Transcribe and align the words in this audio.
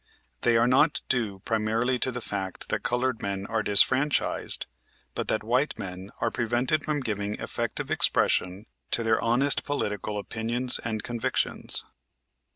They 0.41 0.57
are 0.57 0.65
not 0.65 1.01
due 1.09 1.41
primarily 1.45 1.99
to 1.99 2.11
the 2.11 2.21
fact 2.21 2.69
that 2.69 2.81
colored 2.81 3.21
men 3.21 3.45
are 3.45 3.61
disfranchised, 3.61 4.65
but 5.13 5.27
that 5.27 5.43
white 5.43 5.77
men 5.77 6.09
are 6.19 6.31
prevented 6.31 6.83
from 6.83 7.01
giving 7.01 7.35
effective 7.35 7.91
expression 7.91 8.65
to 8.89 9.03
their 9.03 9.21
honest 9.21 9.63
political 9.63 10.17
opinions 10.17 10.79
and 10.79 11.03
convictions. 11.03 11.83